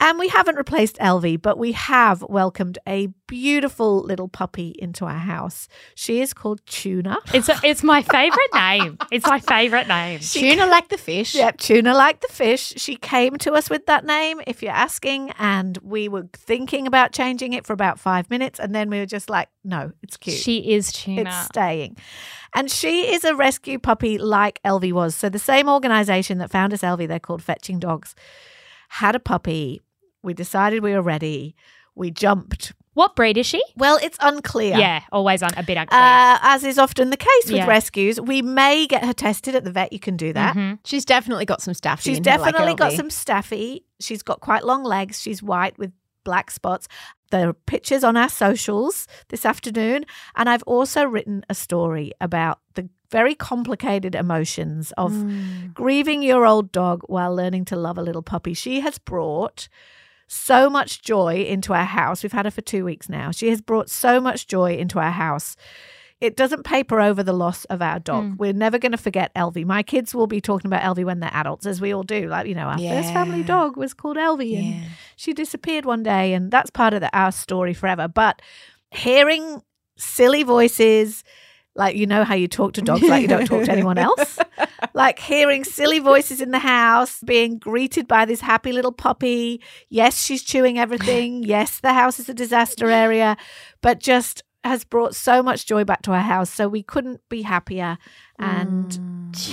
[0.00, 5.18] And we haven't replaced Elvie, but we have welcomed a beautiful little puppy into our
[5.18, 5.68] house.
[5.94, 7.18] She is called Tuna.
[7.34, 8.98] It's it's my favorite name.
[9.10, 10.20] It's my favorite name.
[10.20, 11.34] Tuna like the fish.
[11.34, 12.74] Yep, Tuna like the fish.
[12.76, 17.12] She came to us with that name, if you're asking, and we were thinking about
[17.12, 20.38] changing it for about five minutes, and then we were just like, no, it's cute.
[20.38, 21.22] She is tuna.
[21.22, 21.96] It's staying.
[22.54, 25.14] And she is a rescue puppy like Elvie was.
[25.14, 28.14] So the same organization that found us Elvie, they're called Fetching Dogs,
[28.92, 29.80] had a puppy.
[30.22, 31.54] We decided we were ready.
[31.94, 32.72] We jumped.
[32.94, 33.62] what breed is she?
[33.74, 34.76] Well, it's unclear.
[34.76, 35.98] Yeah, always on a bit unclear.
[35.98, 37.66] Uh, as is often the case with Yeah.
[37.66, 39.94] rescues, we may get her tested at the vet.
[39.94, 40.54] You can do that.
[40.54, 40.78] Mhm.
[40.84, 42.02] She's definitely got some staffy.
[42.10, 43.84] She's in her, like definitely got some staffy.
[43.98, 45.22] She's got quite long legs.
[45.22, 45.92] She's white with
[46.24, 46.86] black spots.
[47.32, 50.04] There are pictures on our socials this afternoon.
[50.36, 55.74] And I've also written a story about the very complicated emotions of Mm.
[55.74, 58.54] grieving your old dog while learning to love a little puppy.
[58.54, 59.68] She has brought
[60.28, 62.22] so much joy into our house.
[62.22, 63.30] We've had her for two weeks now.
[63.32, 65.56] She has brought so much joy into our house.
[66.22, 68.24] It doesn't paper over the loss of our dog.
[68.24, 68.36] Mm.
[68.36, 69.64] We're never going to forget Elvie.
[69.64, 72.28] My kids will be talking about Elvie when they're adults, as we all do.
[72.28, 76.32] Like, you know, our first family dog was called Elvie and she disappeared one day.
[76.32, 78.06] And that's part of the, our story forever.
[78.06, 78.40] But
[78.92, 79.62] hearing
[79.96, 81.24] silly voices,
[81.74, 84.38] like you know how you talk to dogs like you don't talk to anyone else
[84.94, 89.58] like hearing silly voices in the house being greeted by this happy little puppy
[89.88, 93.38] yes she's chewing everything yes the house is a disaster area
[93.80, 97.42] but just has brought so much joy back to our house so we couldn't be
[97.42, 97.98] happier
[98.38, 98.98] and mm,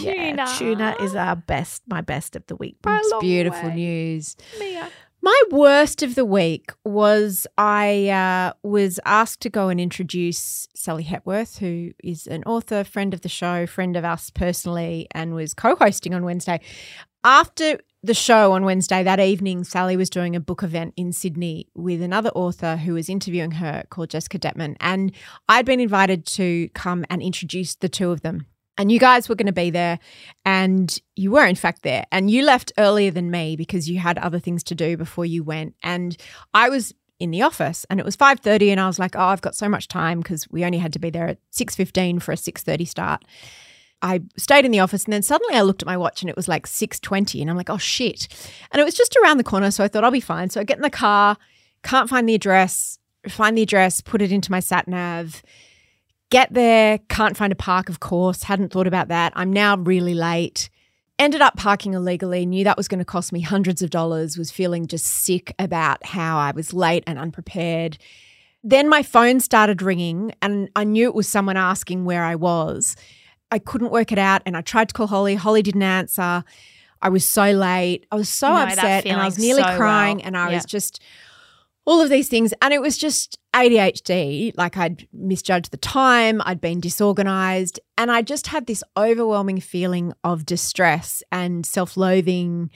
[0.04, 0.46] yeah, Tuna.
[0.58, 3.76] tuna is our best my best of the week by It's beautiful way.
[3.76, 4.36] news.
[4.60, 4.90] Mia.
[5.30, 11.04] My worst of the week was I uh, was asked to go and introduce Sally
[11.04, 15.54] Hepworth, who is an author, friend of the show, friend of us personally, and was
[15.54, 16.62] co hosting on Wednesday.
[17.24, 21.68] After the show on Wednesday, that evening, Sally was doing a book event in Sydney
[21.76, 24.78] with another author who was interviewing her called Jessica Dettmann.
[24.80, 25.12] And
[25.48, 28.48] I'd been invited to come and introduce the two of them.
[28.80, 30.00] And you guys were going to be there,
[30.46, 32.06] and you were in fact there.
[32.14, 35.44] And you left earlier than me because you had other things to do before you
[35.44, 35.76] went.
[35.84, 36.16] And
[36.54, 39.20] I was in the office, and it was five thirty, and I was like, "Oh,
[39.20, 42.20] I've got so much time because we only had to be there at six fifteen
[42.20, 43.26] for a six thirty start."
[44.02, 46.38] I stayed in the office, and then suddenly I looked at my watch, and it
[46.38, 48.30] was like six twenty, and I'm like, "Oh shit!"
[48.72, 50.50] And it was just around the corner, so I thought I'll be fine.
[50.50, 51.36] So I get in the car,
[51.84, 55.44] can't find the address, find the address, put it into my sat nav
[56.30, 59.34] get there, can't find a park, of course, hadn't thought about that.
[59.36, 60.70] I'm now really late.
[61.18, 64.52] Ended up parking illegally, knew that was going to cost me hundreds of dollars, was
[64.52, 67.98] feeling just sick about how I was late and unprepared.
[68.64, 72.96] Then my phone started ringing, and I knew it was someone asking where I was.
[73.52, 75.36] I couldn't work it out, and I tried to call Holly.
[75.36, 76.44] Holly didn't answer.
[77.02, 78.06] I was so late.
[78.12, 80.26] I was so upset, and I was nearly so crying, well.
[80.28, 80.56] and I Yeah.
[80.56, 81.02] was just
[81.90, 82.54] all of these things.
[82.62, 84.54] And it was just ADHD.
[84.56, 90.14] Like I'd misjudged the time, I'd been disorganized, and I just had this overwhelming feeling
[90.24, 92.70] of distress and self loathing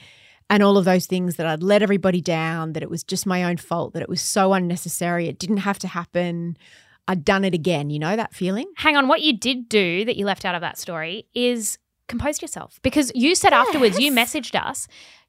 [0.50, 3.44] and all of those things that I'd let everybody down, that it was just my
[3.44, 5.28] own fault, that it was so unnecessary.
[5.28, 6.58] It didn't have to happen.
[7.06, 7.90] I'd done it again.
[7.90, 8.70] You know that feeling?
[8.76, 12.42] Hang on, what you did do that you left out of that story is compose
[12.42, 14.88] yourself because you said afterwards you messaged us.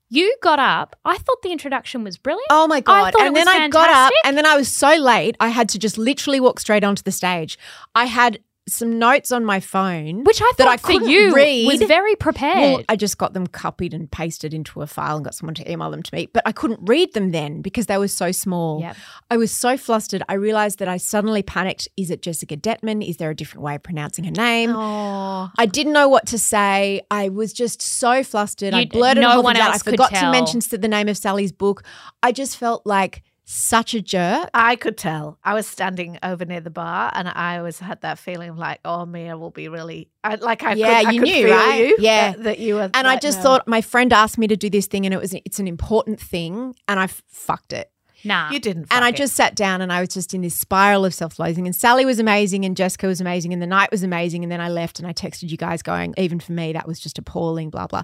[0.09, 0.95] You got up.
[1.03, 2.47] I thought the introduction was brilliant.
[2.51, 3.13] Oh my god!
[3.19, 5.35] and then I got up, and then I was so late.
[5.39, 7.57] I had to just literally walk straight onto the stage.
[7.95, 11.67] I had some notes on my phone, which I thought I for you read.
[11.67, 12.57] was very prepared.
[12.57, 15.71] Well, I just got them copied and pasted into a file and got someone to
[15.71, 16.27] email them to me.
[16.33, 18.81] But I couldn't read them then because they were so small.
[18.81, 18.97] Yep.
[19.29, 20.23] I was so flustered.
[20.27, 21.87] I realized that I suddenly panicked.
[21.95, 23.07] Is it Jessica Dettmann?
[23.07, 24.71] Is there a different way of pronouncing her name?
[24.75, 27.01] Oh, I didn't know what to say.
[27.11, 28.73] I was just so flustered.
[28.73, 29.75] I blurted no one out.
[29.75, 31.83] I forgot to mention the name of Sally's book.
[32.23, 34.49] I just felt like such a jerk.
[34.53, 35.37] I could tell.
[35.43, 38.79] I was standing over near the bar, and I always had that feeling of like,
[38.83, 41.75] "Oh, Mia will be really." I, like I, Yeah, could, I you could knew, right?
[41.87, 42.31] You, Yeah.
[42.31, 42.89] that, that you were.
[42.93, 43.43] And I just no.
[43.43, 46.19] thought my friend asked me to do this thing and it was it's an important
[46.19, 47.91] thing and I fucked it.
[48.23, 48.49] nah.
[48.49, 48.87] you didn't.
[48.89, 49.15] and I it.
[49.15, 52.17] just sat down and I was just in this spiral of self-loathing and Sally was
[52.17, 55.07] amazing and Jessica was amazing and the night was amazing and then I left and
[55.07, 58.01] I texted you guys going even for me that was just appalling blah blah.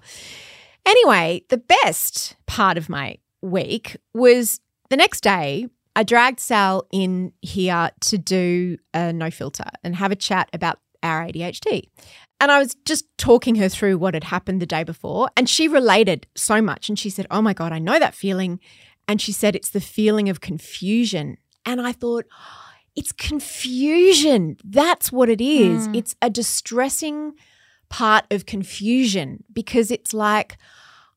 [0.86, 4.60] Anyway, the best part of my week was
[4.92, 10.12] the next day I dragged Sal in here to do a no filter and have
[10.12, 11.90] a chat about our ADHD.
[12.40, 15.30] And I was just talking her through what had happened the day before.
[15.38, 16.90] And she related so much.
[16.90, 18.60] And she said, Oh my God, I know that feeling.
[19.08, 21.38] And she said, It's the feeling of confusion.
[21.66, 22.26] And I thought,
[22.96, 24.58] It's confusion.
[24.64, 25.88] That's what it is.
[25.88, 25.96] Mm.
[25.96, 27.34] It's a distressing
[27.90, 30.58] part of confusion because it's like,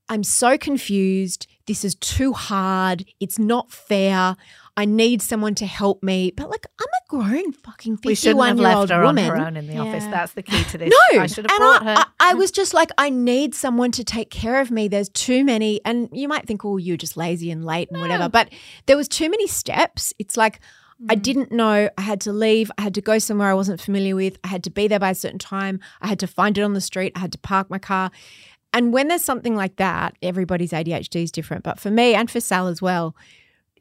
[0.08, 1.46] I'm so confused.
[1.66, 3.04] This is too hard.
[3.20, 4.36] It's not fair.
[4.76, 6.32] I need someone to help me.
[6.36, 9.30] But like, I'm a grown fucking 51 We shouldn't have year left old her woman.
[9.30, 10.04] on her own in the office.
[10.04, 10.92] That's the key to this.
[11.12, 12.06] No, I should have and brought I, her.
[12.20, 14.88] I, I was just like, I need someone to take care of me.
[14.88, 18.28] There's too many, and you might think, oh, you're just lazy and late and whatever.
[18.28, 18.50] But
[18.86, 20.12] there was too many steps.
[20.18, 20.60] It's like
[21.08, 21.22] I mm.
[21.22, 22.70] didn't know I had to leave.
[22.78, 24.38] I had to go somewhere I wasn't familiar with.
[24.44, 25.80] I had to be there by a certain time.
[26.00, 27.12] I had to find it on the street.
[27.16, 28.10] I had to park my car.
[28.74, 31.62] And when there's something like that, everybody's ADHD is different.
[31.62, 33.14] But for me and for Sal as well,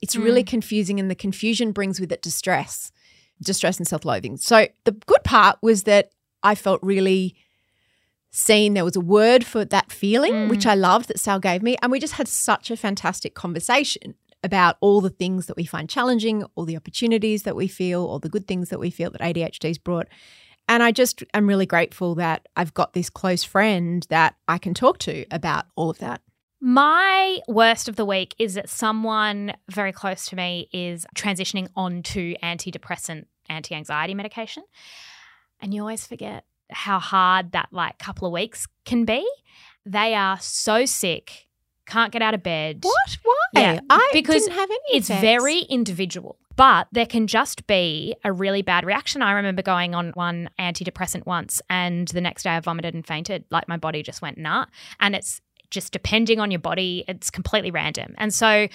[0.04, 0.48] it's really mm.
[0.48, 2.92] confusing, and the confusion brings with it distress,
[3.42, 4.38] distress and self loathing.
[4.38, 6.12] So the good part was that
[6.44, 7.36] I felt really
[8.30, 8.76] seen.
[8.76, 10.50] There was a word for that feeling, mm.
[10.50, 11.76] which I loved that Sal gave me.
[11.82, 15.90] And we just had such a fantastic conversation about all the things that we find
[15.90, 19.22] challenging, all the opportunities that we feel, all the good things that we feel that
[19.22, 20.08] ADHD's brought.
[20.68, 24.74] And I just am really grateful that I've got this close friend that I can
[24.74, 26.22] talk to about all of that.
[26.62, 32.36] My worst of the week is that someone very close to me is transitioning onto
[32.42, 34.64] antidepressant, anti anxiety medication.
[35.60, 39.28] And you always forget how hard that like couple of weeks can be.
[39.86, 41.48] They are so sick,
[41.86, 42.80] can't get out of bed.
[42.84, 43.18] What?
[43.24, 43.36] Why?
[43.56, 45.22] Yeah, I because didn't have any It's effects.
[45.22, 49.22] very individual, but there can just be a really bad reaction.
[49.22, 53.46] I remember going on one antidepressant once, and the next day I vomited and fainted.
[53.50, 54.66] Like my body just went nah.
[55.00, 58.14] And it's just depending on your body, it's completely random.
[58.18, 58.68] And so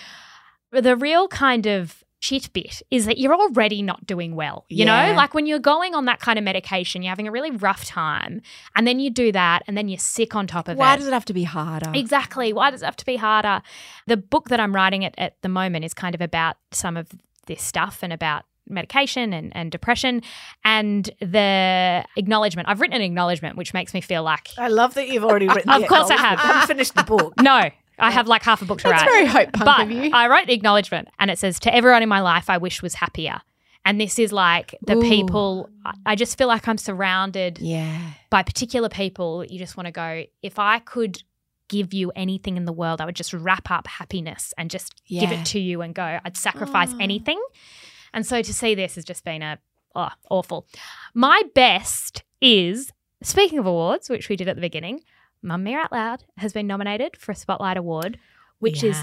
[0.73, 4.65] the real kind of shit bit is that you're already not doing well.
[4.69, 5.11] You Yeah.
[5.11, 7.85] know, like when you're going on that kind of medication, you're having a really rough
[7.85, 8.43] time,
[8.75, 10.91] and then you do that, and then you're sick on top of Why it.
[10.91, 11.93] Why does it have to be harder?
[11.95, 12.53] Exactly.
[12.53, 13.63] Why does it have to be harder?
[14.09, 17.09] The book that I'm writing at, at the moment is kind of about some of
[17.49, 20.23] this stuff and about medication and, and depression
[20.65, 22.69] and the acknowledgement.
[22.69, 25.71] I've written an acknowledgement, which makes me feel like, I love that you've already written.
[25.71, 26.39] Of course I have.
[26.39, 26.41] acknowledgement.
[26.41, 27.35] haven't finished the book.
[27.41, 29.11] no, I have like half a book to That's write.
[29.11, 30.11] very hope punk but of you.
[30.13, 32.95] I wrote the acknowledgement and it says, To everyone in my life, I wish was
[32.95, 33.41] happier.
[33.85, 35.03] And this is like the Ooh.
[35.03, 37.99] people, I- I just feel like I'm surrounded yeah.
[38.29, 41.23] by particular people, you just want to go, if I could
[41.69, 45.31] give you anything in the world, I would just wrap up happiness and just give
[45.31, 46.99] it to you and go, I'd sacrifice Oh.
[47.01, 47.41] anything.
[48.13, 49.59] And so to see this has just been a
[49.95, 50.67] oh, awful.
[51.15, 55.01] My best is speaking of awards, which we did at the beginning,
[55.45, 58.19] Mamamia Out Loud has been nominated for a Spotlight Award,
[58.59, 58.99] which is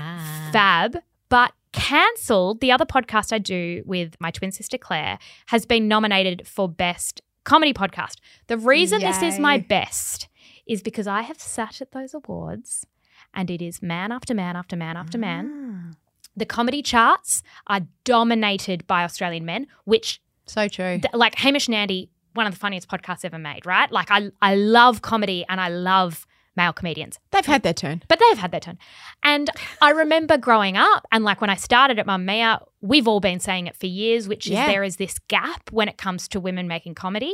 [0.51, 0.97] fab,
[1.29, 2.61] but cancelled.
[2.61, 7.21] The other podcast I do with my twin sister Claire has been nominated for best
[7.43, 8.15] comedy podcast.
[8.47, 10.27] The reason this is my best
[10.67, 12.85] is because I have sat at those awards
[13.33, 15.91] and it is man after man after man after man.
[15.93, 15.95] Ah.
[16.37, 20.99] The comedy charts are dominated by Australian men, which So true.
[20.99, 23.91] th- like Hamish and Andy, one of the funniest podcasts ever made, right?
[23.91, 26.25] Like I I love comedy and I love
[26.57, 27.19] male comedians.
[27.31, 28.01] They've had their turn.
[28.07, 28.77] But they've had their turn.
[29.23, 29.49] And
[29.81, 33.67] I remember growing up, and like when I started at Mamamia, we've all been saying
[33.67, 34.67] it for years, which is Yeah.
[34.67, 37.33] there is this gap when it comes to women making comedy.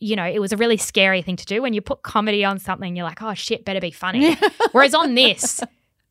[0.00, 1.62] You know, it was a really scary thing to do.
[1.62, 4.36] When you put comedy on something, you're like, oh shit, better be funny.
[4.72, 5.60] Whereas on this,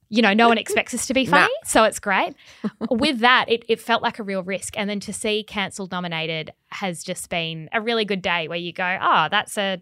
[0.10, 1.54] you know, no one expects us to be funny.
[1.66, 2.36] So it's great.
[2.90, 4.78] With that, it, it felt like a real risk.
[4.78, 8.74] And then to see cancelled nominated has just been a really good day where you
[8.74, 9.82] go, oh, that's a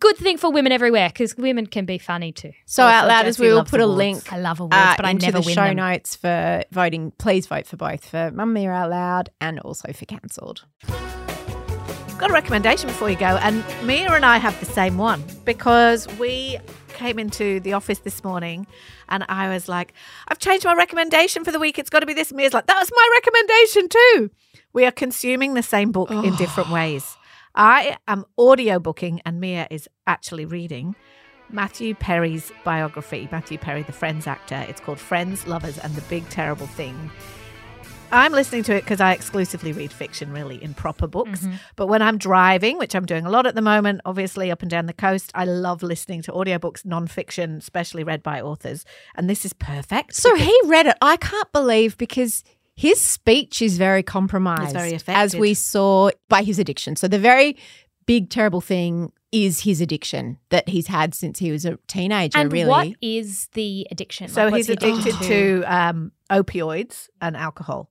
[0.00, 2.52] good thing for women everywhere because women can be funny too.
[2.66, 5.06] So Also, out loud as we will put a link I love awards, uh, but
[5.06, 5.76] I never the win show them.
[5.76, 7.12] notes for voting.
[7.18, 10.64] Please vote for both for Mamamia Out Loud and also for cancelled.
[12.18, 16.06] Got a recommendation before you go, and Mia and I have the same one because
[16.18, 16.58] we
[16.94, 18.66] came into the office this morning
[19.08, 19.92] and I was like,
[20.28, 21.78] I've changed my recommendation for the week.
[21.78, 22.32] It's got to be this.
[22.32, 24.30] Mia's like, that was my recommendation too.
[24.72, 26.36] We are consuming the same book in oh.
[26.36, 27.16] different ways.
[27.54, 30.96] I am audiobooking and Mia is actually reading
[31.50, 34.64] Matthew Perry's biography, Matthew Perry, the Friends actor.
[34.68, 37.10] It's called Friends, Lovers, and the Big Terrible Thing.
[38.14, 41.40] I'm listening to it because I exclusively read fiction, really, in proper books.
[41.40, 41.54] Mm-hmm.
[41.76, 44.70] But when I'm driving, which I'm doing a lot at the moment, obviously up and
[44.70, 48.84] down the coast, I love listening to audiobooks, non-fiction, especially read by authors.
[49.16, 50.14] And this is perfect.
[50.14, 50.96] So he read it.
[51.02, 52.44] I can't believe because
[52.76, 54.74] his speech is very compromised.
[54.74, 56.96] very As we saw by his addiction.
[56.96, 57.56] So the very
[58.06, 62.52] big, terrible thing is his addiction that he's had since he was a teenager, And
[62.52, 62.68] really.
[62.68, 64.28] what is the addiction?
[64.28, 67.90] So Like, he's addicted to um, opioids and alcohol.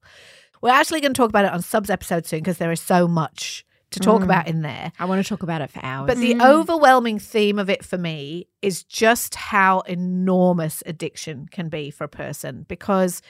[0.61, 3.07] We're actually going to talk about it on subs episode soon because there is so
[3.09, 4.23] much to talk Mm.
[4.23, 4.91] about in there.
[4.97, 6.07] I want to talk about it for hours.
[6.07, 11.91] But the overwhelming theme of it for me is just how enormous addiction can be
[11.91, 13.21] for a person because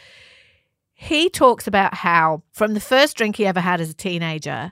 [0.94, 4.72] he talks about how from the first drink he ever had as a teenager,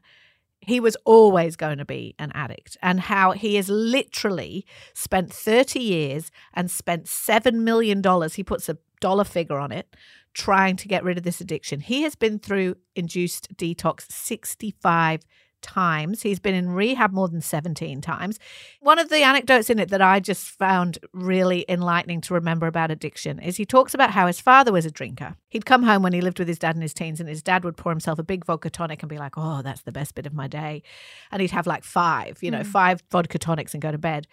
[0.61, 5.79] he was always going to be an addict and how he has literally spent 30
[5.79, 8.03] years and spent $7 million.
[8.29, 9.95] He puts a dollar figure on it
[10.33, 11.81] trying to get rid of this addiction.
[11.81, 15.21] He has been through induced detox 65
[15.61, 16.21] times.
[16.21, 18.39] He's been in rehab more than 17 times.
[18.79, 22.91] One of the anecdotes in it that I just found really enlightening to remember about
[22.91, 25.35] addiction is he talks about how his father was a drinker.
[25.49, 27.63] He'd come home when he lived with his dad in his teens, and his dad
[27.63, 30.25] would pour himself a big vodka tonic and be like, Oh, that's the best bit
[30.25, 30.83] of my day.
[31.31, 32.69] And he'd have like five, you know, hmm.
[32.69, 34.27] five vodka tonics and go to bed.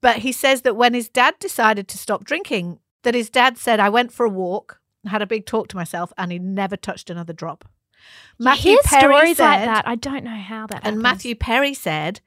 [0.00, 3.80] But he says that when his dad decided to stop drinking, that his dad said,
[3.80, 7.08] I went for a walk, had a big talk to myself, and he never touched
[7.08, 7.64] another drop.
[8.38, 9.86] You hear stories like that.
[9.86, 11.02] I don't know how that and happens.
[11.02, 12.20] Matthew Perry said,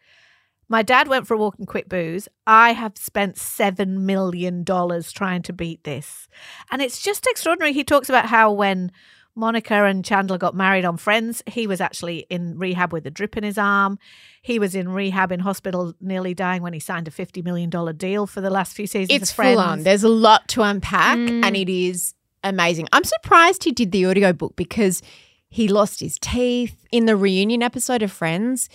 [0.70, 2.28] My dad went for a walk and quit booze.
[2.46, 6.28] I have spent $7 million trying to beat this.
[6.72, 7.74] And it's just extraordinary.
[7.74, 8.92] He talks about how when
[9.36, 13.38] Monica and Chandler got married on Friends, he was actually in rehab with a drip
[13.38, 14.00] in his arm.
[14.42, 18.26] He was in rehab in hospital, nearly dying when he signed a $50 million deal
[18.26, 19.56] for the last few seasons it's of Friends.
[19.56, 19.84] full on.
[19.84, 21.46] There's a lot to unpack, Mm.
[21.46, 22.14] and it is
[22.44, 22.88] amazing.
[22.92, 25.02] I'm surprised he did the audiobook because
[25.50, 28.70] he lost his teeth in the reunion episode of Friends.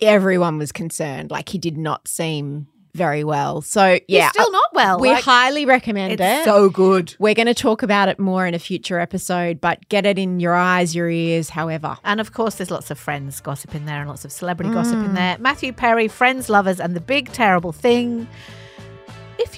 [0.00, 3.62] Everyone was concerned, like he did not seem very well.
[3.62, 5.00] So yeah, He's still not well.
[5.00, 6.44] we Like, highly recommend it's it.
[6.44, 7.14] so good.
[7.18, 10.40] We're going to talk about it more in a future episode, but get it in
[10.40, 11.96] your eyes, your ears, however.
[12.04, 14.96] And of course, there's lots of friends gossip in there and lots of celebrity gossip
[14.96, 15.14] in mm.
[15.14, 15.38] there.
[15.38, 18.28] Matthew Perry, Friends, Lovers, and The Big Terrible Thing.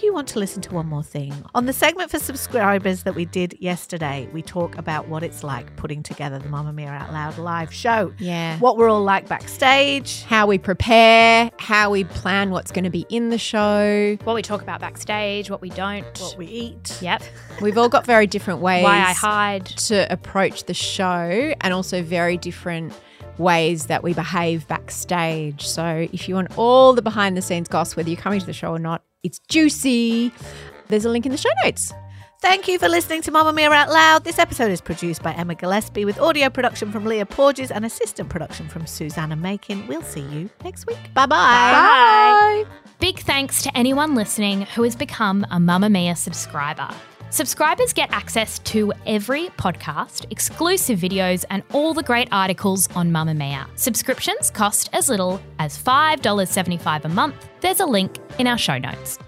[0.04, 3.14] If you want to listen to one more thing, on the segment for subscribers that
[3.14, 7.38] we did yesterday, we talk about what it's like putting together the Mamamia Out Loud
[7.38, 8.12] live show.
[8.18, 8.58] Yeah.
[8.58, 10.22] What we're all like backstage.
[10.24, 14.18] How we prepare, how we plan what's going to be in the show.
[14.24, 16.04] what we talk about backstage, what we don't.
[16.20, 16.98] What we eat.
[17.00, 17.22] Yep.
[17.62, 19.64] We've all got very different ways Why I hide.
[19.64, 22.92] to approach the show and also very different
[23.38, 25.66] ways that we behave backstage.
[25.66, 28.52] So if you want all the behind the scenes goss, whether you're coming to the
[28.52, 30.30] show or not, it's juicy.
[30.88, 31.92] There's a link in the show notes.
[32.40, 34.24] Thank you for listening to Mamamia Out Loud.
[34.24, 38.28] This episode is produced by Emma Gillespie with audio production from Leah Porges and assistant
[38.28, 39.86] production from Susanna Makin.
[39.86, 40.98] We'll see you next week.
[41.14, 41.26] Bye-bye.
[41.36, 42.64] Bye.
[43.00, 46.90] Big thanks to anyone listening who has become a Mamamia subscriber.
[47.34, 53.66] Subscribers get access to every podcast, exclusive videos, and all the great articles on Mamamia.
[53.76, 57.34] Subscriptions cost as little as $5.75 a month.
[57.60, 59.18] There's a link in our show notes.